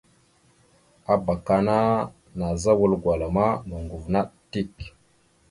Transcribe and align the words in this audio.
Abak 1.13 1.45
ana 1.57 1.77
nazza 2.37 2.71
wal 2.79 2.93
gwala 3.01 3.27
ma 3.35 3.47
noŋgov 3.67 4.05
naɗ 4.13 4.27
dik. 4.51 4.75